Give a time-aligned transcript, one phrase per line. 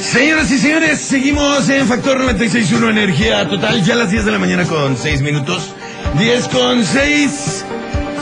[0.00, 4.38] Señoras y señores, seguimos en Factor 96.1 Energía Total, ya a las 10 de la
[4.38, 5.72] mañana con 6 minutos.
[6.18, 7.64] 10 con 6.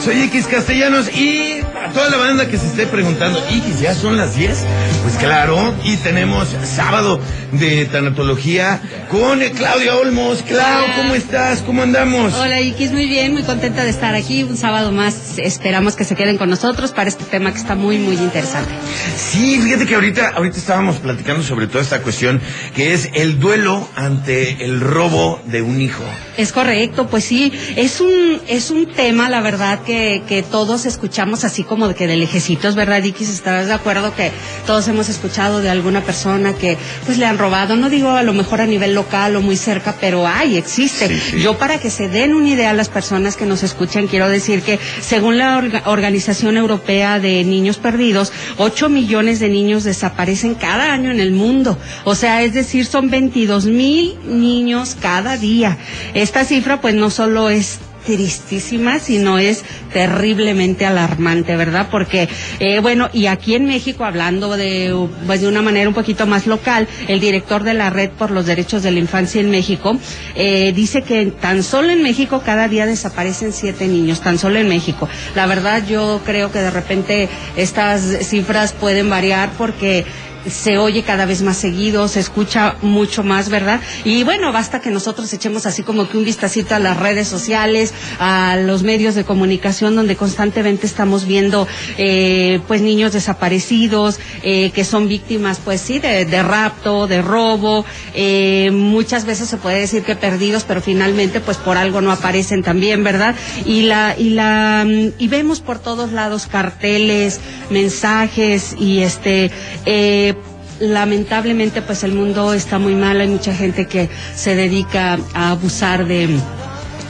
[0.03, 1.54] Soy X Castellanos y
[1.95, 4.65] toda la banda que se esté preguntando, X, ¿ya son las 10?
[5.03, 7.21] Pues claro, y tenemos sábado
[7.53, 10.41] de tanatología con Claudia Olmos.
[10.41, 11.61] Clau, ¿cómo estás?
[11.61, 12.33] ¿Cómo andamos?
[12.33, 14.43] Hola X, muy bien, muy contenta de estar aquí.
[14.43, 17.97] Un sábado más, esperamos que se queden con nosotros para este tema que está muy,
[17.97, 18.73] muy interesante.
[19.15, 22.41] Sí, fíjate que ahorita, ahorita estábamos platicando sobre toda esta cuestión
[22.75, 26.03] que es el duelo ante el robo de un hijo.
[26.35, 31.45] Es correcto, pues sí, es un, es un tema, la verdad, que, que todos escuchamos
[31.45, 33.29] así como de que de lejecitos, ¿verdad, X?
[33.29, 34.31] ¿Estás de acuerdo que
[34.65, 37.75] todos hemos escuchado de alguna persona que pues le han robado?
[37.75, 41.07] No digo a lo mejor a nivel local o muy cerca, pero hay, existe.
[41.07, 41.39] Sí, sí.
[41.41, 44.61] Yo para que se den una idea a las personas que nos escuchan, quiero decir
[44.61, 50.91] que según la Orga- Organización Europea de Niños Perdidos, 8 millones de niños desaparecen cada
[50.93, 51.77] año en el mundo.
[52.03, 55.77] O sea, es decir, son 22 mil niños cada día.
[56.13, 61.87] Esta cifra pues no solo es tristísima, sino es terriblemente alarmante, ¿verdad?
[61.91, 66.25] Porque, eh, bueno, y aquí en México, hablando de, pues, de una manera un poquito
[66.25, 69.97] más local, el director de la Red por los Derechos de la Infancia en México
[70.35, 74.67] eh, dice que tan solo en México cada día desaparecen siete niños, tan solo en
[74.69, 75.07] México.
[75.35, 80.05] La verdad, yo creo que de repente estas cifras pueden variar porque
[80.49, 83.81] se oye cada vez más seguido, se escucha mucho más, ¿verdad?
[84.03, 87.93] Y bueno, basta que nosotros echemos así como que un vistacito a las redes sociales,
[88.19, 94.83] a los medios de comunicación donde constantemente estamos viendo eh, pues niños desaparecidos, eh, que
[94.83, 100.03] son víctimas pues sí de, de rapto, de robo, eh, muchas veces se puede decir
[100.03, 103.35] que perdidos, pero finalmente pues por algo no aparecen también, ¿verdad?
[103.65, 109.51] Y la, y la, mm, y vemos por todos lados carteles, mensajes y este,
[109.85, 110.34] eh,
[110.79, 116.05] lamentablemente pues el mundo está muy mal, hay mucha gente que se dedica a abusar
[116.05, 116.37] de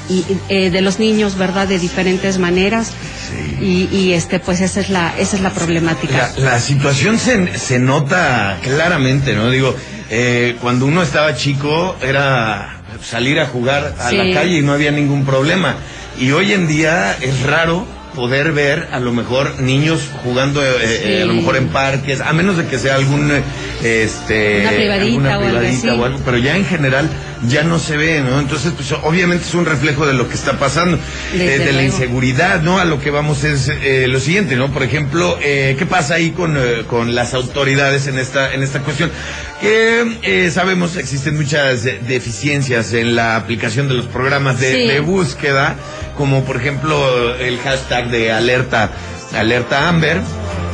[0.07, 1.67] y, eh, de los niños, ¿verdad?
[1.67, 2.91] De diferentes maneras.
[3.59, 6.31] Y, y este pues esa es la esa es la problemática.
[6.37, 9.49] La, la situación se, se nota claramente, ¿no?
[9.49, 9.75] Digo,
[10.11, 14.17] eh, cuando uno estaba chico era salir a jugar a Sí.
[14.17, 15.75] la calle y no había ningún problema.
[16.19, 21.21] Y hoy en día es raro poder ver a lo mejor niños jugando eh, eh,
[21.21, 23.43] a lo mejor en parques, a menos de que sea algún eh,
[23.85, 25.99] este Una privadita alguna o algo privadita así.
[26.01, 27.09] o algo, pero ya en general
[27.47, 28.39] ya no se ve, ¿no?
[28.39, 30.97] Entonces, pues obviamente es un reflejo de lo que está pasando,
[31.33, 32.79] eh, de la inseguridad, ¿no?
[32.79, 34.71] A lo que vamos es eh, lo siguiente, ¿no?
[34.71, 38.79] Por ejemplo, eh, ¿qué pasa ahí con, eh, con las autoridades en esta, en esta
[38.79, 39.11] cuestión?
[39.61, 44.87] Que eh, sabemos existen muchas deficiencias en la aplicación de los programas de, Sí.
[44.87, 45.75] de búsqueda,
[46.17, 48.91] como por ejemplo el hashtag de alerta,
[49.35, 50.21] alerta Amber.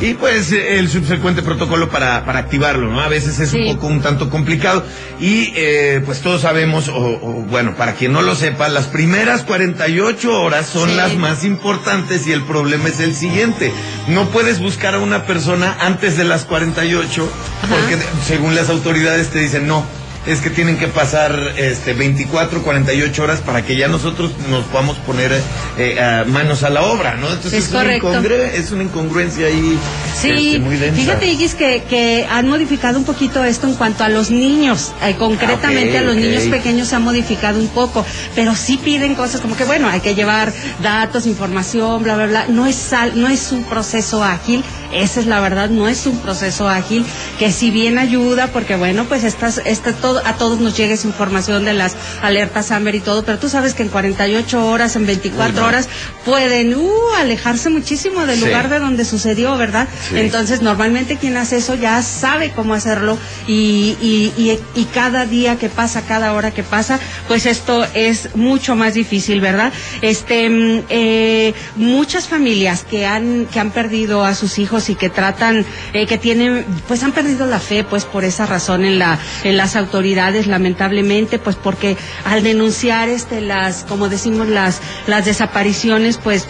[0.02, 3.00] Y pues el subsecuente protocolo para, para activarlo, ¿no?
[3.00, 3.58] A veces es Sí.
[3.68, 4.84] un poco un tanto complicado.
[5.20, 9.44] Y eh, pues todos sabemos, o, o, bueno, para quien no lo sepa, las primeras
[9.44, 10.96] 48 horas son Sí.
[10.96, 13.72] las más importantes y el problema es el siguiente.
[14.08, 17.30] No puedes buscar a una persona antes de las 48
[17.62, 17.72] Ajá.
[17.76, 17.96] porque
[18.26, 19.86] según las autoridades te dicen no.
[20.24, 24.96] Es que tienen que pasar este 24, 48 horas para que ya nosotros nos podamos
[24.98, 25.32] poner
[25.78, 27.26] eh, a manos a la obra, ¿no?
[27.26, 28.12] Entonces Es es, una, correcto.
[28.12, 29.76] incongru- es una incongruencia ahí
[30.16, 31.00] Sí, este, muy densa.
[31.00, 34.92] fíjate, Igis, que, que han modificado un poquito esto en cuanto a los niños.
[35.02, 38.06] Eh, concretamente Ah, a los niños pequeños se ha modificado un poco,
[38.36, 40.52] pero sí piden cosas como que, bueno, hay que llevar
[40.84, 42.46] datos, información, bla, bla, bla.
[42.48, 46.18] No es, sal- no es un proceso ágil, esa es la verdad, no es un
[46.18, 47.04] proceso ágil,
[47.38, 51.06] que si bien ayuda, porque bueno, pues estas, esta, todo, a todos nos llega esa
[51.06, 55.06] información de las alertas Amber y todo, pero tú sabes que en 48 horas, en
[55.06, 55.66] 24 Uy, no.
[55.66, 55.88] horas,
[56.24, 58.46] pueden uh, alejarse muchísimo del Sí.
[58.46, 59.88] lugar de donde sucedió, ¿verdad?
[60.08, 60.18] Sí.
[60.18, 65.56] Entonces, normalmente quien hace eso ya sabe cómo hacerlo y, y, y, y cada día
[65.56, 66.98] que pasa, cada hora que pasa,
[67.28, 69.72] pues esto es mucho más difícil, ¿verdad?
[70.00, 75.10] Este, mm, eh, muchas familias que han, que han perdido a sus hijos y que
[75.10, 79.18] tratan, eh, que tienen, pues han perdido la fe, pues por esa razón en la,
[79.44, 86.18] en las autoridades, lamentablemente, pues porque al denunciar este, las, como decimos, las, las desapariciones,
[86.18, 86.46] pues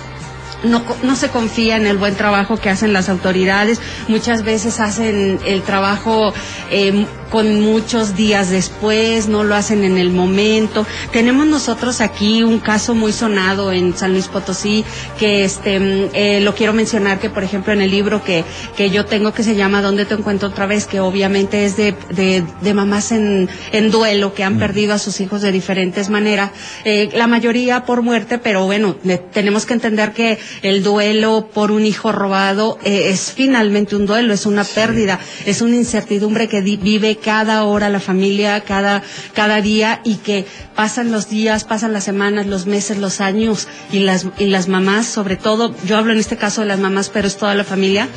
[0.65, 3.81] no, no se confía en el buen trabajo que hacen las autoridades.
[4.09, 6.33] Muchas veces hacen el trabajo
[6.71, 10.87] eh, con muchos días después, no lo hacen en el momento.
[11.13, 14.85] Tenemos nosotros aquí un caso muy sonado en San Luis Potosí,
[15.19, 18.45] que este mm, eh, lo quiero mencionar que por ejemplo en el libro que,
[18.77, 20.87] que yo tengo que se llama ¿Dónde te encuentro otra vez?
[20.87, 25.21] que obviamente es de, de, de mamás en, en duelo que han perdido a sus
[25.21, 26.51] hijos de diferentes maneras,
[26.85, 31.71] eh, la mayoría por muerte, pero bueno, ne- tenemos que entender que el duelo por
[31.71, 36.61] un hijo robado eh, es finalmente un duelo, es una pérdida, es una incertidumbre que
[36.61, 39.03] vive cada hora la familia, cada,
[39.35, 40.45] cada día y que
[40.75, 45.07] pasan los días, pasan las semanas, los meses, los años y las, y las mamás,
[45.07, 48.09] sobre todo, yo hablo en este caso de las mamás, pero es toda la familia,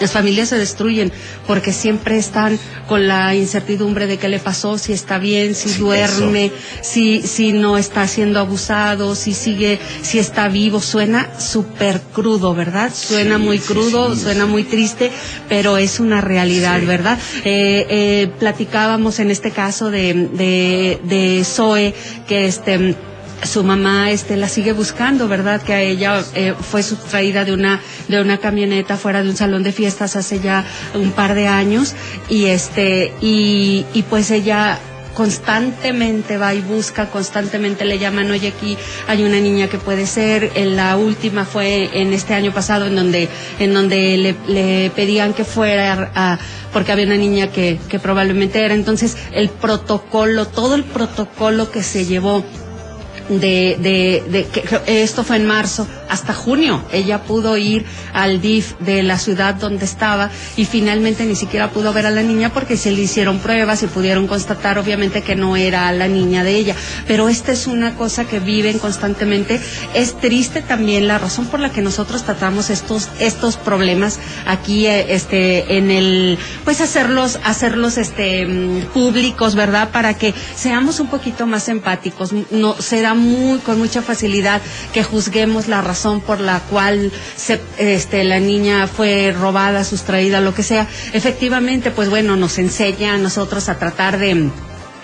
[0.00, 1.12] las familias se destruyen
[1.46, 2.58] porque siempre están
[2.88, 6.52] con la incertidumbre de qué le pasó, si está bien, si duerme,
[6.82, 10.80] si, si no está siendo abusado, si sigue, si está vivo.
[10.80, 12.92] Suena súper crudo, ¿verdad?
[12.94, 15.10] Suena muy crudo, suena muy triste,
[15.48, 17.18] pero es una realidad, ¿verdad?
[17.44, 21.94] Eh, eh, platicábamos en este caso de, de, de Zoe,
[22.28, 22.94] que este,
[23.42, 25.62] su mamá este la sigue buscando, ¿verdad?
[25.62, 29.62] Que a ella eh, fue sustraída de una de una camioneta fuera de un salón
[29.62, 31.94] de fiestas hace ya un par de años
[32.28, 34.78] y este y, y pues ella
[35.16, 38.76] constantemente va y busca, constantemente le llaman, oye, aquí
[39.08, 40.52] hay una niña que puede ser.
[40.56, 45.32] En la última fue en este año pasado en donde, en donde le, le pedían
[45.32, 46.38] que fuera a,
[46.70, 48.74] porque había una niña que, que probablemente era.
[48.74, 52.44] Entonces, el protocolo, todo el protocolo que se llevó
[53.28, 58.74] de, de, de que esto fue en marzo, hasta junio ella pudo ir al DIF
[58.80, 62.76] de la ciudad donde estaba y finalmente ni siquiera pudo ver a la niña porque
[62.76, 66.74] se le hicieron pruebas y pudieron constatar obviamente que no era la niña de ella.
[67.06, 69.60] Pero esta es una cosa que viven constantemente.
[69.94, 75.14] Es triste también la razón por la que nosotros tratamos estos, estos problemas aquí, eh,
[75.14, 79.90] este, en el, pues hacerlos, hacerlos, este, mm, públicos, ¿verdad?
[79.90, 82.32] Para que seamos un poquito más empáticos.
[82.50, 84.60] No, se da muy, con mucha facilidad
[84.92, 85.95] que juzguemos la razón
[86.26, 87.12] por la cual
[87.78, 90.86] este, la niña fue robada, sustraída, lo que sea.
[91.12, 94.50] Efectivamente, pues bueno, nos enseña a nosotros a tratar de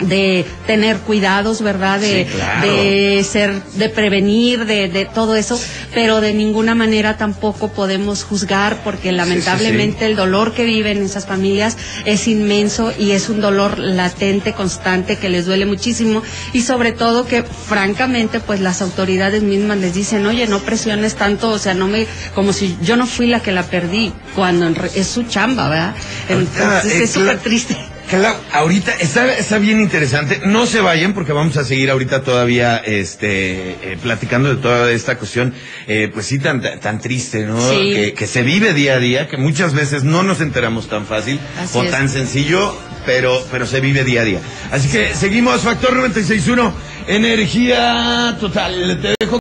[0.01, 2.01] de tener cuidados, ¿verdad?
[2.01, 2.27] De,
[2.63, 5.61] de ser, de prevenir, de, de, todo eso,
[5.95, 11.03] pero de ninguna manera tampoco podemos juzgar porque lamentablemente sí, sí, el dolor que viven
[11.03, 16.23] esas familias es inmenso y es un dolor latente, constante, que les duele muchísimo
[16.53, 21.51] y sobre todo que francamente pues las autoridades mismas les dicen, oye, no presiones tanto,
[21.51, 25.07] o sea, no me, como si yo no fui la que la perdí, cuando es
[25.07, 25.95] su chamba, ¿verdad?
[26.29, 27.92] Entonces es súper triste.
[28.09, 30.43] Claro, ahorita está, está bien interesante.
[30.45, 35.17] No se vayan porque vamos a seguir ahorita todavía este, eh, platicando de toda esta
[35.17, 35.55] cuestión,
[35.87, 37.59] eh, pues sí, tan, tan triste, ¿no?
[37.61, 37.93] Sí.
[37.95, 41.41] Que, que, se vive día a día, que muchas veces no nos enteramos tan fácil
[41.59, 41.91] Así o es.
[41.91, 42.77] tan sencillo,
[43.07, 44.41] pero, pero se vive día a día.
[44.71, 46.73] Así que seguimos, Factor 96.1,
[47.07, 48.99] energía total.
[49.01, 49.39] Te dejo.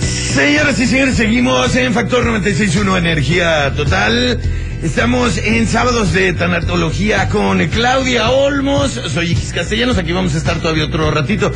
[0.00, 4.38] Señoras y señores, seguimos en Factor 96.1, energía total.
[4.90, 8.92] Estamos en sábados de tanatología con Claudia Olmos.
[8.92, 9.98] Soy X Castellanos.
[9.98, 11.50] Aquí vamos a estar todavía otro ratito.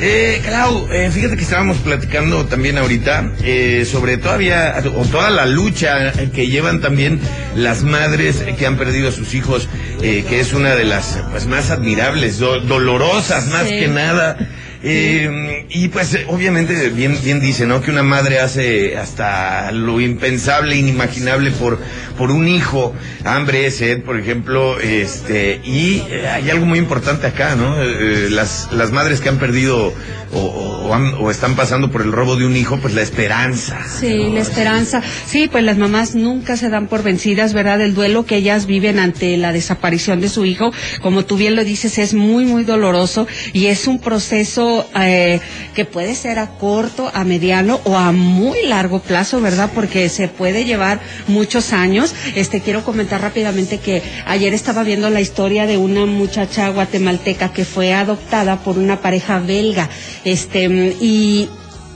[0.00, 5.46] Eh, Clau, eh, fíjate que estábamos platicando también ahorita eh, sobre todavía o toda la
[5.46, 7.20] lucha que llevan también
[7.54, 9.68] las madres que han perdido a sus hijos,
[10.02, 13.78] eh, que es una de las pues, más admirables, do dolorosas más Sí.
[13.78, 14.36] que nada.
[14.84, 17.80] Eh, y pues eh, obviamente bien, bien dice, ¿no?
[17.80, 21.78] Que una madre hace hasta lo impensable, inimaginable por,
[22.18, 22.92] por un hijo,
[23.24, 27.80] hambre, sed, por ejemplo, este, y eh, hay algo muy importante acá, ¿no?
[27.80, 29.94] Eh, las, las madres que han perdido
[30.32, 33.78] o, están pasando por el robo de un hijo, pues la esperanza.
[33.98, 35.02] Sí, la esperanza.
[35.26, 37.80] Sí, pues las mamás nunca se dan por vencidas, ¿verdad?
[37.80, 40.70] El duelo que ellas viven ante la desaparición de su hijo,
[41.00, 45.40] como tú bien lo dices, es muy, muy doloroso y es un proceso eh,
[45.74, 49.70] que puede ser a corto, a mediano o a muy largo plazo, ¿verdad?
[49.74, 52.14] Porque se puede llevar muchos años.
[52.34, 57.64] Este, quiero comentar rápidamente que ayer estaba viendo la historia de una muchacha guatemalteca que
[57.64, 59.88] fue adoptada por una pareja belga,
[60.24, 60.66] este,
[61.00, 61.48] y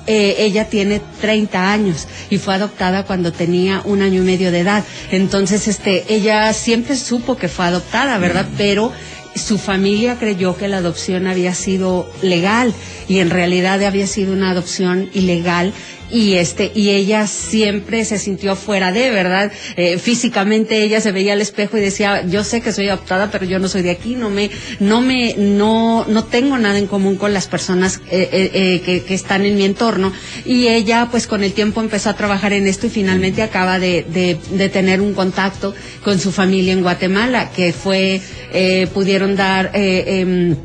[0.07, 4.61] eh, ella tiene 30 años y fue adoptada cuando tenía un año y medio de
[4.61, 4.85] edad.
[5.11, 8.47] Entonces, este, ella siempre supo que fue adoptada, ¿verdad?
[8.57, 8.93] Pero
[9.35, 12.73] su familia creyó que la adopción había sido legal
[13.09, 15.73] y en realidad había sido una adopción ilegal
[16.11, 21.33] y este y ella siempre se sintió fuera de verdad Eh, físicamente ella se veía
[21.33, 24.15] al espejo y decía yo sé que soy adoptada pero yo no soy de aquí
[24.15, 28.51] no me no me no no tengo nada en común con las personas eh, eh,
[28.55, 30.13] eh, que, que están en mi entorno
[30.45, 34.05] y ella pues con el tiempo empezó a trabajar en esto y finalmente acaba de,
[34.09, 38.21] de, de tener un contacto con su familia en Guatemala que fue
[38.53, 40.57] eh, pudieron dar eh, em,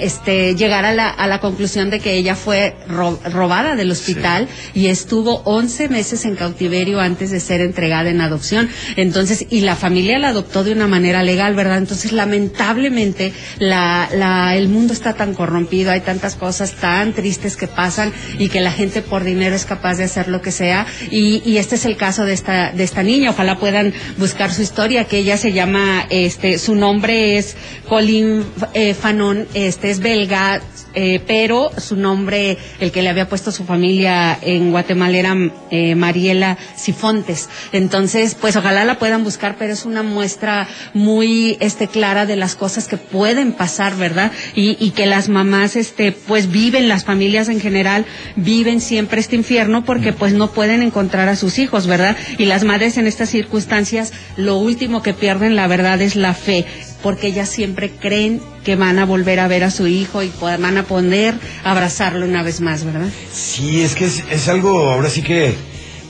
[0.00, 4.86] este, llegar a la, a la conclusión de que ella fue robada del hospital y
[4.86, 8.68] estuvo 11 meses en cautiverio antes de ser entregada en adopción.
[8.96, 11.78] Entonces, y la familia la adoptó de una manera legal, ¿verdad?
[11.78, 17.66] Entonces, lamentablemente, la, la, el mundo está tan corrompido, hay tantas cosas tan tristes que
[17.66, 20.86] pasan y que la gente por dinero es capaz de hacer lo que sea.
[21.10, 23.30] Y, y este es el caso de esta, de esta niña.
[23.30, 27.56] Ojalá puedan buscar su historia, que ella se llama, este, su nombre es
[27.88, 30.60] Colin eh, Fanon, este, es belga,
[30.94, 35.36] eh, pero su nombre, el que le había puesto su familia en Guatemala era
[35.70, 37.48] eh, Mariela Sifontes.
[37.72, 42.54] Entonces, pues ojalá la puedan buscar, pero es una muestra muy este, clara de las
[42.54, 44.32] cosas que pueden pasar, ¿verdad?
[44.54, 48.04] Y, y que las mamás, este, pues viven, las familias en general,
[48.36, 52.16] viven siempre este infierno porque pues no pueden encontrar a sus hijos, ¿verdad?
[52.38, 56.66] Y las madres en estas circunstancias, lo último que pierden, la verdad, es la fe
[57.02, 60.76] porque ellas siempre creen que van a volver a ver a su hijo y van
[60.76, 63.08] a poder abrazarlo una vez más, ¿verdad?
[63.32, 65.54] Sí, es que es, algo, ahora sí que,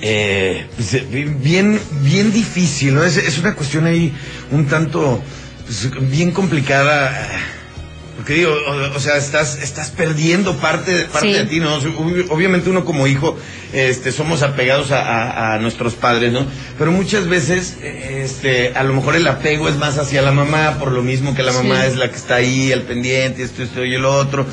[0.00, 1.06] eh, pues, eh,
[1.40, 3.04] bien, bien difícil, ¿no?
[3.04, 4.12] Es, es una cuestión ahí
[4.50, 5.22] un tanto,
[5.66, 7.12] pues, bien complicada
[8.20, 8.54] porque digo,
[8.94, 11.76] o, sea, estás, estás perdiendo parte, parte de ti, ¿no?
[12.28, 13.38] Obviamente uno como hijo,
[13.72, 16.44] este, somos apegados a, nuestros padres, ¿no?
[16.76, 20.92] Pero muchas veces, este, a lo mejor el apego es más hacia la mamá, por
[20.92, 23.94] lo mismo que la mamá es la que está ahí al pendiente, esto, esto y
[23.94, 24.44] el otro.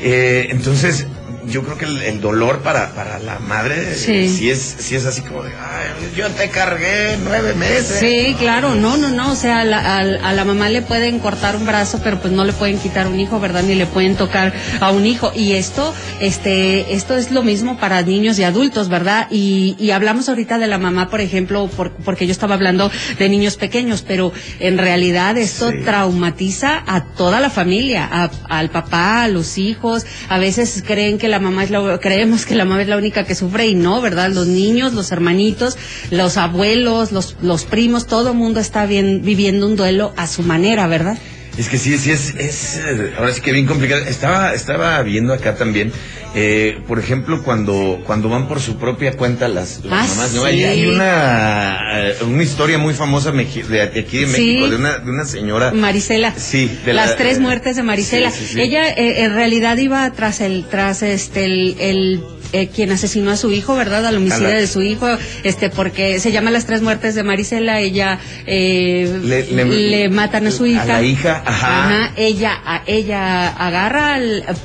[0.00, 1.06] Eh, entonces,
[1.46, 4.50] yo creo que el, dolor para, para la madre sí.
[4.50, 7.98] es sí es así como de, Ay, yo te cargué nueve meses.
[7.98, 11.56] Sí, claro, no, no, no, o sea, a la, a, la mamá le pueden cortar
[11.56, 13.62] un brazo, pero pues no le pueden quitar un hijo, ¿verdad?
[13.62, 15.32] Ni le pueden tocar a un hijo.
[15.34, 19.26] Y esto, este, esto es lo mismo para niños y adultos, ¿verdad?
[19.30, 21.68] Y, y hablamos ahorita de la mamá, por ejemplo,
[22.04, 27.50] porque yo estaba hablando de niños pequeños, pero en realidad esto traumatiza a toda la
[27.50, 31.98] familia, a, al papá, a los hijos, a veces creen que la mamá es la,
[31.98, 34.30] creemos que la mamá es la única que sufre y no, ¿verdad?
[34.30, 35.78] Los niños, los hermanitos,
[36.10, 40.86] los abuelos, los, los primos, todo mundo está bien, viviendo un duelo a su manera,
[40.86, 41.16] ¿verdad?
[41.56, 42.80] Es que sí, sí, es, es,
[43.18, 44.02] ahora sí que bien complicado.
[44.06, 45.92] Estaba, estaba viendo acá también,
[46.34, 50.44] eh, por ejemplo, cuando, cuando van por su propia cuenta las, ah, mamás, ¿no?
[50.44, 55.26] Hay, una, eh, una historia muy famosa de aquí de México, de, una, de una
[55.26, 55.72] señora.
[55.72, 56.34] Marisela.
[56.34, 58.32] Sí, de las tres muertes de Marisela.
[58.56, 63.50] Ella, eh, en realidad iba tras el, tras este, el eh, quien asesinó a su
[63.50, 64.04] hijo, ¿verdad?
[64.04, 65.08] Al homicidio de su hijo,
[65.42, 70.66] este, porque se llama Las Tres Muertes de Marisela, ella eh, le, matan a su
[70.66, 70.82] hija.
[70.82, 72.12] A la hija, ajá.
[72.16, 74.18] ella, a, ella agarra,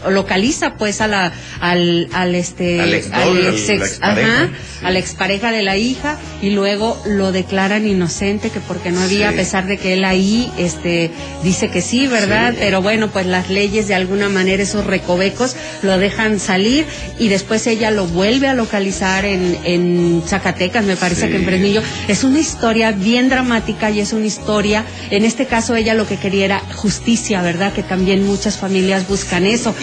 [0.10, 1.32] localiza pues a la,
[1.62, 4.50] al, al este, al ex, ajá,
[4.84, 9.30] a la expareja de la hija y luego lo declaran inocente que porque no había,
[9.30, 11.12] a pesar de que él ahí, este,
[11.44, 12.54] dice que sí, ¿verdad?
[12.58, 16.86] Pero bueno, pues las leyes de alguna manera esos recovecos lo dejan salir
[17.18, 21.46] y después ella ella lo vuelve a localizar en, en Zacatecas, me parece que en
[21.46, 21.82] Fresnillo.
[22.08, 26.18] Es una historia bien dramática y es una historia, en este caso ella lo que
[26.18, 27.74] quería era justicia, ¿verdad?
[27.74, 29.76] Que también muchas familias buscan eso.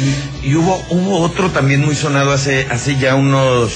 [0.43, 3.73] Y, hubo, hubo otro también muy sonado hace, hace ya unos,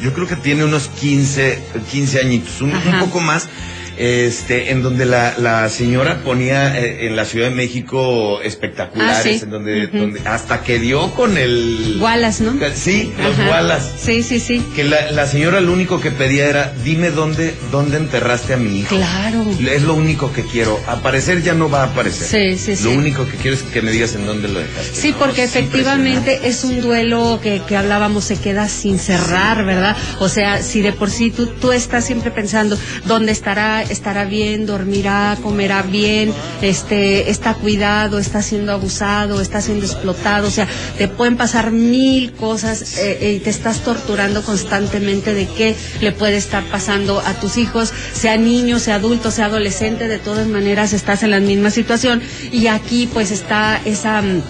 [0.00, 3.48] yo creo que tiene unos 15, 15 añitos, un poco más
[3.96, 9.44] este, en donde la, la señora ponía eh, en la Ciudad de México espectaculares, ah,
[9.44, 12.54] en donde, donde, hasta que dio con el Wallace, ¿no?
[12.74, 13.98] Sí, los Wallace.
[13.98, 14.64] Sí, sí, sí.
[14.74, 18.80] Que la, la, señora lo único que pedía era, dime dónde, dónde enterraste a mi
[18.80, 18.94] hijo.
[18.94, 19.44] Claro.
[19.70, 20.78] Es lo único que quiero.
[20.86, 22.26] Aparecer ya no va a aparecer.
[22.26, 22.84] Sí, sí, sí.
[22.84, 24.94] Lo único que quiero es que me digas en dónde lo dejaste.
[24.94, 29.96] Sí, porque efectivamente es un duelo que, que hablábamos, se queda sin cerrar, ¿verdad?
[30.20, 34.66] O sea, si de por sí tú, tú estás siempre pensando dónde estará estará bien,
[34.66, 41.08] dormirá, comerá bien, este, está cuidado, está siendo abusado, está siendo explotado, o sea, te
[41.08, 46.36] pueden pasar mil cosas eh, eh, y te estás torturando constantemente de qué le puede
[46.36, 51.22] estar pasando a tus hijos, sea niño, sea adulto, sea adolescente, de todas maneras estás
[51.22, 54.42] en la misma situación y aquí pues está esa mm,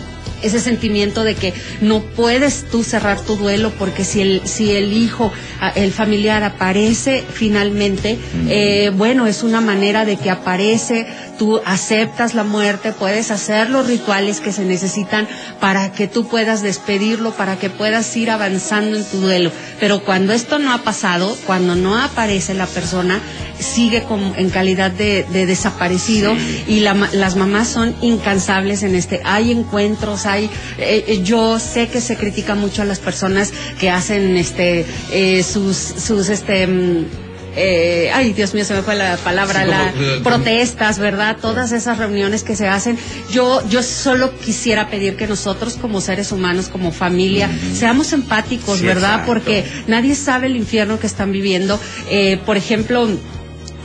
[0.43, 4.93] ese sentimiento de que no puedes tú cerrar tu duelo porque si el si el
[4.93, 11.07] hijo ah, el familiar aparece finalmente eh, bueno es una manera de que aparece
[11.39, 15.29] tú aceptas la muerte puedes hacer los rituales que se necesitan
[15.61, 19.51] para que tú puedas despedirlo para que puedas ir avanzando en tu duelo
[19.81, 23.21] pero cuando esto no ha pasado cuando no aparece la persona
[23.59, 26.35] sigue como en calidad de, desaparecido
[26.67, 29.21] y las mamás son incansables en este.
[29.25, 30.45] Hay encuentros, hay.
[30.79, 35.43] Eh, eh, yo sé que se critica mucho a las personas que hacen este eh,
[35.43, 37.26] sus sus este mm,
[37.57, 41.37] eh, ay Dios mío, se me fue la palabra, Sí, la eh, protestas, ¿verdad?
[41.41, 42.99] Todas esas reuniones que se hacen.
[43.33, 48.87] Yo, yo solo quisiera pedir que nosotros como seres humanos, como familia, seamos empáticos, Sí,
[48.87, 49.11] ¿verdad?
[49.21, 49.33] exacto.
[49.33, 51.81] Porque nadie sabe el infierno que están viviendo.
[52.11, 53.09] Eh, por ejemplo,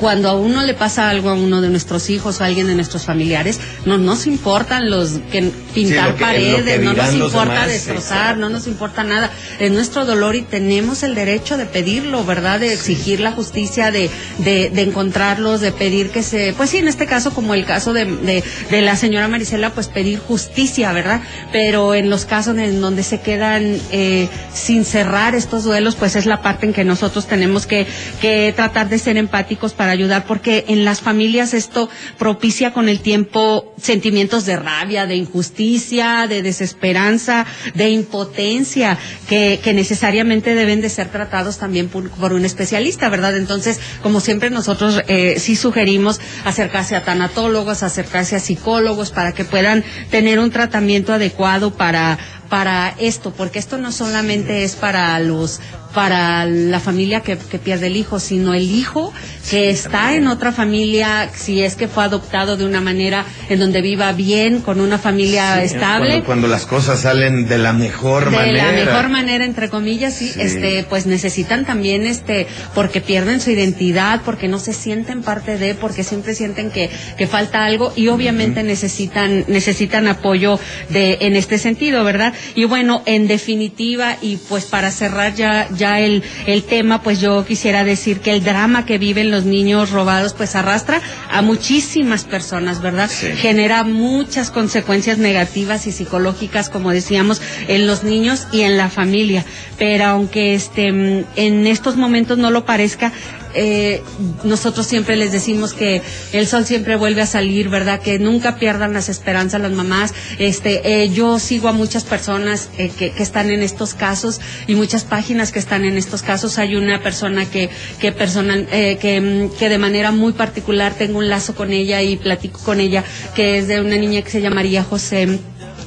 [0.02, 2.76] cuando a uno le pasa algo a uno de nuestros hijos o a alguien de
[2.76, 7.54] nuestros familiares, no nos importan los que pintar lo que- paredes, que no nos importa
[7.54, 9.30] demás, destrozar, no nos importa nada.
[9.60, 12.60] Es nuestro dolor y tenemos el derecho de pedirlo, ¿verdad?
[12.60, 16.88] De exigir la justicia, de, de, de encontrarlos, de pedir que se, pues sí, en
[16.88, 21.22] este caso, como el caso de, de, de la señora Marisela, pues pedir justicia, ¿verdad?
[21.52, 26.26] Pero en los casos en donde se quedan eh, sin cerrar estos duelos, pues es
[26.26, 27.86] la parte en que nosotros tenemos que,
[28.20, 33.00] que tratar de ser empáticos para ayudar, porque en las familias esto propicia con el
[33.00, 40.90] tiempo sentimientos de rabia, de injusticia, de desesperanza, de impotencia, que, que necesariamente deben de
[40.90, 43.38] ser tratados también por, por un especialista, ¿verdad?
[43.38, 49.46] Entonces, como siempre nosotros eh, sí sugerimos acercarse a tanatólogos, acercarse a psicólogos para que
[49.46, 52.18] puedan tener un tratamiento adecuado para
[52.52, 55.60] para esto, porque esto no solamente es para los
[55.94, 59.12] para la familia que, que pierde el hijo, sino el hijo
[59.50, 63.82] que está en otra familia, si es que fue adoptado de una manera en donde
[63.82, 66.08] viva bien, con una familia Sí, estable.
[66.10, 68.72] Cuando, cuando las cosas salen de la mejor de manera.
[68.72, 70.40] la mejor manera entre comillas sí, Sí.
[70.42, 75.76] este pues necesitan también este porque pierden su identidad porque no se sienten parte de
[75.76, 81.58] porque siempre sienten que, que falta algo y obviamente necesitan necesitan apoyo de en este
[81.58, 87.02] sentido verdad y bueno en definitiva y pues para cerrar ya ya el el tema
[87.02, 91.42] pues yo quisiera decir que el drama que viven los niños robados pues arrastra a
[91.42, 93.28] muchísimas personas verdad Sí.
[93.36, 99.46] genera muchas consecuencias negativas y psicológicas, como decíamos, en los niños y en la familia.
[99.78, 103.12] Pero aunque este en estos momentos no lo parezca,
[103.54, 104.02] eh,
[104.44, 106.02] nosotros siempre les decimos que
[106.34, 108.02] el sol siempre vuelve a salir, ¿verdad?
[108.02, 110.14] Que nunca pierdan las esperanzas las mamás.
[110.40, 114.76] Este, eh, yo sigo a muchas personas eh, que, que están en estos casos y
[114.76, 116.58] muchas páginas que están en estos casos.
[116.58, 121.20] Hay una persona que, que personal, eh, que, mm, que de manera muy particular tengo
[121.20, 123.04] un lazo con ella y platico con ella,
[123.36, 125.40] que es de una niña que se llamaría José.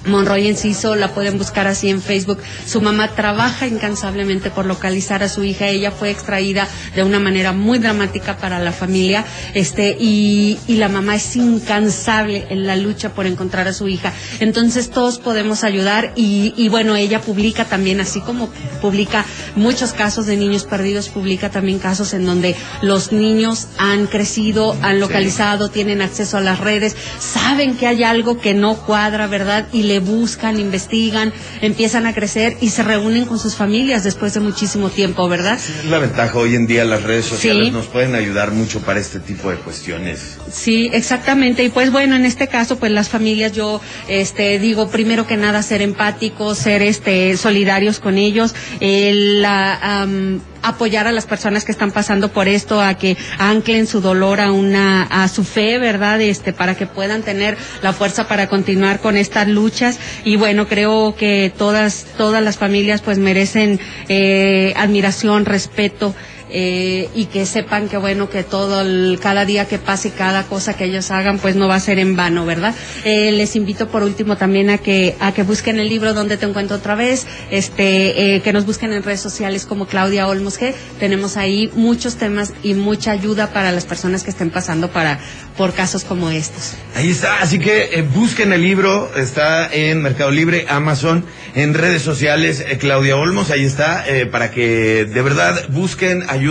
[0.06, 2.38] Monroy Enciso, la pueden buscar así en Facebook.
[2.66, 5.68] Su mamá trabaja incansablemente por localizar a su hija.
[5.68, 9.24] Ella fue extraída de una manera muy dramática para la familia,
[9.54, 14.12] este, y, y la mamá es incansable en la lucha por encontrar a su hija.
[14.40, 18.48] Entonces todos podemos ayudar y, y bueno, ella publica también, así como
[18.80, 19.24] publica
[19.56, 25.00] muchos casos de niños perdidos, publica también casos en donde los niños han crecido, han
[25.00, 29.66] localizado, tienen acceso a las redes, saben que hay algo que no cuadra, ¿verdad?
[29.72, 34.40] Y le buscan, investigan, empiezan a crecer y se reúnen con sus familias después de
[34.40, 35.56] muchísimo tiempo, ¿verdad?
[35.58, 37.70] Es la ventaja hoy en día, las redes sociales Sí.
[37.70, 40.38] nos pueden ayudar mucho para este tipo de cuestiones.
[40.50, 41.62] Sí, exactamente.
[41.64, 45.62] Y pues bueno, en este caso, pues las familias, yo este digo primero que nada
[45.62, 50.06] ser empáticos, ser este solidarios con ellos, el, la,
[50.68, 54.52] apoyar a las personas que están pasando por esto, a que anclen su dolor a
[54.52, 56.20] una, a su fe, ¿verdad?
[56.20, 59.98] Este, para que puedan tener la fuerza para continuar con estas luchas.
[60.24, 66.14] Y bueno, creo que todas, todas las familias pues merecen eh, admiración, respeto
[66.56, 70.76] eh, y que sepan que bueno que todo el- cada día que pase cada cosa
[70.76, 72.72] que ellos hagan pues no va a ser en vano verdad
[73.04, 76.46] Eh, les invito por último también a que a que busquen el libro donde te
[76.46, 80.72] encuentro otra vez este eh, que nos busquen en redes sociales como Claudia Olmos G.
[81.00, 85.18] Tenemos ahí muchos temas y mucha ayuda para las personas que estén pasando para
[85.58, 86.74] por casos como estos.
[86.94, 91.24] Ahí está, así que eh, busquen el libro, está en Mercado Libre, Amazon,
[91.56, 96.43] en redes sociales, eh, Claudia Olmos, ahí está, para que de verdad busquen ayuda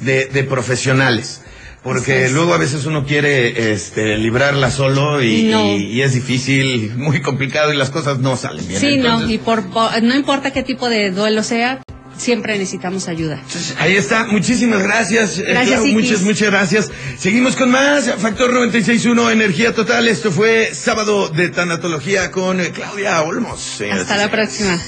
[0.00, 1.40] de, de profesionales.
[1.82, 5.66] Porque luego a veces uno quiere este, librarla solo y, No.
[5.76, 8.80] y- y es difícil, muy complicado y las cosas no salen bien.
[8.80, 11.82] sí no y por, por- no importa qué tipo de duelo sea
[12.16, 13.42] siempre necesitamos ayuda
[13.80, 15.38] ahí está, muchísimas gracias.
[15.38, 16.90] eh, Gracias, Clau, muchas, muchas gracias.
[17.18, 18.08] Seguimos con más.
[18.18, 20.06] Factor 96.1, Energía Total.
[20.08, 23.82] Esto fue sábado de tanatología con eh, Claudia Olmos.
[23.92, 24.80] hasta la próxima